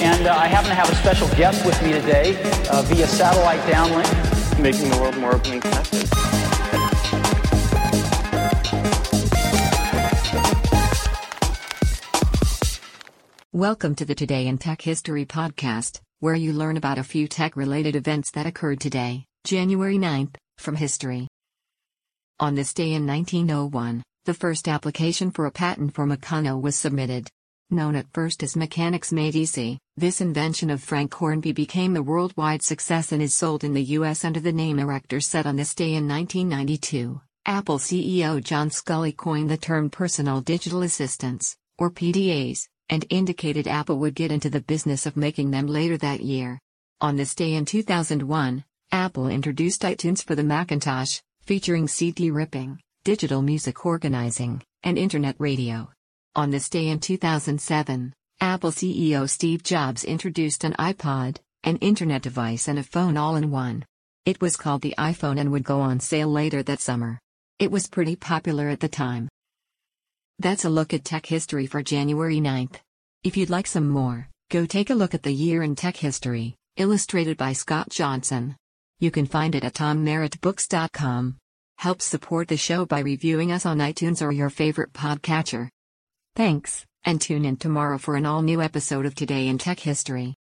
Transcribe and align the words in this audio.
And 0.00 0.28
uh, 0.28 0.36
I 0.36 0.46
happen 0.46 0.68
to 0.68 0.76
have 0.76 0.88
a 0.88 0.94
special 0.94 1.26
guest 1.30 1.66
with 1.66 1.82
me 1.82 1.90
today 1.90 2.40
uh, 2.70 2.82
via 2.82 3.08
satellite 3.08 3.58
downlink. 3.62 4.06
Making 4.62 4.90
the 4.90 4.98
world 4.98 5.16
more 5.16 5.34
open 5.34 5.54
and 5.54 5.62
connected. 5.62 6.08
Welcome 13.52 13.96
to 13.96 14.04
the 14.04 14.14
Today 14.14 14.46
in 14.46 14.58
Tech 14.58 14.80
History 14.80 15.26
podcast, 15.26 16.00
where 16.20 16.36
you 16.36 16.52
learn 16.52 16.76
about 16.76 16.98
a 16.98 17.02
few 17.02 17.26
tech 17.26 17.56
related 17.56 17.96
events 17.96 18.30
that 18.32 18.46
occurred 18.46 18.78
today, 18.78 19.24
January 19.42 19.98
9th, 19.98 20.36
from 20.58 20.76
history. 20.76 21.26
On 22.38 22.54
this 22.54 22.72
day 22.72 22.92
in 22.92 23.04
1901, 23.04 24.04
the 24.28 24.34
first 24.34 24.68
application 24.68 25.30
for 25.30 25.46
a 25.46 25.50
patent 25.50 25.94
for 25.94 26.04
Meccano 26.04 26.60
was 26.60 26.76
submitted. 26.76 27.30
Known 27.70 27.96
at 27.96 28.12
first 28.12 28.42
as 28.42 28.56
Mechanics 28.56 29.10
Made 29.10 29.34
Easy, 29.34 29.78
this 29.96 30.20
invention 30.20 30.68
of 30.68 30.82
Frank 30.82 31.14
Hornby 31.14 31.52
became 31.52 31.96
a 31.96 32.02
worldwide 32.02 32.62
success 32.62 33.10
and 33.10 33.22
is 33.22 33.32
sold 33.32 33.64
in 33.64 33.72
the 33.72 33.96
US 33.96 34.26
under 34.26 34.38
the 34.38 34.52
name 34.52 34.78
Erector 34.78 35.22
Set 35.22 35.46
on 35.46 35.56
this 35.56 35.74
day 35.74 35.94
in 35.94 36.06
1992. 36.06 37.18
Apple 37.46 37.78
CEO 37.78 38.44
John 38.44 38.68
Sculley 38.68 39.16
coined 39.16 39.48
the 39.48 39.56
term 39.56 39.88
Personal 39.88 40.42
Digital 40.42 40.82
Assistants, 40.82 41.56
or 41.78 41.90
PDAs, 41.90 42.68
and 42.90 43.06
indicated 43.08 43.66
Apple 43.66 43.98
would 43.98 44.14
get 44.14 44.30
into 44.30 44.50
the 44.50 44.60
business 44.60 45.06
of 45.06 45.16
making 45.16 45.52
them 45.52 45.66
later 45.66 45.96
that 45.96 46.20
year. 46.20 46.58
On 47.00 47.16
this 47.16 47.34
day 47.34 47.54
in 47.54 47.64
2001, 47.64 48.62
Apple 48.92 49.28
introduced 49.28 49.80
iTunes 49.80 50.22
for 50.22 50.34
the 50.34 50.44
Macintosh, 50.44 51.20
featuring 51.40 51.88
CD 51.88 52.30
ripping, 52.30 52.78
digital 53.08 53.40
music 53.40 53.86
organizing, 53.86 54.62
and 54.82 54.98
internet 54.98 55.34
radio. 55.38 55.88
On 56.36 56.50
this 56.50 56.68
day 56.68 56.88
in 56.88 57.00
2007, 57.00 58.12
Apple 58.38 58.70
CEO 58.70 59.26
Steve 59.26 59.62
Jobs 59.62 60.04
introduced 60.04 60.62
an 60.62 60.74
iPod, 60.74 61.38
an 61.64 61.78
internet 61.78 62.20
device, 62.20 62.68
and 62.68 62.78
a 62.78 62.82
phone 62.82 63.16
all 63.16 63.36
in 63.36 63.50
one. 63.50 63.82
It 64.26 64.42
was 64.42 64.58
called 64.58 64.82
the 64.82 64.94
iPhone 64.98 65.40
and 65.40 65.50
would 65.52 65.64
go 65.64 65.80
on 65.80 66.00
sale 66.00 66.28
later 66.28 66.62
that 66.64 66.80
summer. 66.80 67.18
It 67.58 67.70
was 67.70 67.88
pretty 67.88 68.14
popular 68.14 68.68
at 68.68 68.80
the 68.80 68.90
time. 68.90 69.30
That's 70.38 70.66
a 70.66 70.68
look 70.68 70.92
at 70.92 71.06
tech 71.06 71.24
history 71.24 71.64
for 71.66 71.82
January 71.82 72.42
9th. 72.42 72.76
If 73.24 73.38
you'd 73.38 73.48
like 73.48 73.66
some 73.66 73.88
more, 73.88 74.28
go 74.50 74.66
take 74.66 74.90
a 74.90 74.94
look 74.94 75.14
at 75.14 75.22
the 75.22 75.32
year 75.32 75.62
in 75.62 75.76
tech 75.76 75.96
history, 75.96 76.56
illustrated 76.76 77.38
by 77.38 77.54
Scott 77.54 77.88
Johnson. 77.88 78.54
You 79.00 79.10
can 79.10 79.24
find 79.24 79.54
it 79.54 79.64
at 79.64 79.72
tommerrittbooks.com. 79.72 81.38
Help 81.78 82.02
support 82.02 82.48
the 82.48 82.56
show 82.56 82.84
by 82.84 82.98
reviewing 82.98 83.52
us 83.52 83.64
on 83.64 83.78
iTunes 83.78 84.20
or 84.20 84.32
your 84.32 84.50
favorite 84.50 84.92
podcatcher. 84.92 85.68
Thanks, 86.34 86.84
and 87.04 87.20
tune 87.20 87.44
in 87.44 87.56
tomorrow 87.56 87.98
for 87.98 88.16
an 88.16 88.26
all 88.26 88.42
new 88.42 88.60
episode 88.60 89.06
of 89.06 89.14
Today 89.14 89.46
in 89.46 89.58
Tech 89.58 89.78
History. 89.78 90.34